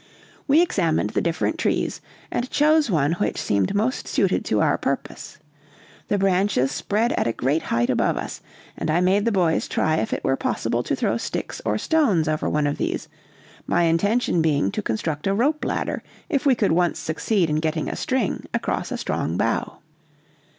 We 0.47 0.63
examined 0.63 1.11
the 1.11 1.21
different 1.21 1.59
trees, 1.59 2.01
and 2.31 2.49
chose 2.49 2.89
one 2.89 3.11
which 3.19 3.39
seemed 3.39 3.75
most 3.75 4.07
suited 4.07 4.43
to 4.45 4.59
our 4.59 4.75
purpose. 4.75 5.37
The 6.07 6.17
branches 6.17 6.71
spread 6.71 7.13
at 7.13 7.27
a 7.27 7.31
great 7.31 7.61
height 7.61 7.91
above 7.91 8.17
us, 8.17 8.41
and 8.75 8.89
I 8.89 8.99
made 8.99 9.25
the 9.25 9.31
boys 9.31 9.67
try 9.67 9.97
if 9.97 10.11
it 10.11 10.23
were 10.23 10.35
possible 10.35 10.81
to 10.81 10.95
throw 10.95 11.17
sticks 11.17 11.61
or 11.65 11.77
stones 11.77 12.27
over 12.27 12.49
one 12.49 12.65
of 12.65 12.79
these, 12.79 13.09
my 13.67 13.83
intention 13.83 14.41
being 14.41 14.71
to 14.71 14.81
construct 14.81 15.27
a 15.27 15.35
rope 15.35 15.63
ladder 15.63 16.01
if 16.29 16.47
we 16.47 16.55
could 16.55 16.71
once 16.71 16.97
succeed 16.97 17.47
in 17.47 17.57
getting 17.57 17.87
a 17.87 17.95
string 17.95 18.47
across 18.55 18.91
a 18.91 18.97
strong 18.97 19.37
bough. 19.37 19.81